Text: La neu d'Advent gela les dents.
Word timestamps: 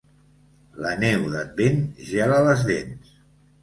La 0.85 0.95
neu 1.03 1.29
d'Advent 1.35 1.79
gela 2.11 2.43
les 2.53 2.69
dents. 2.75 3.19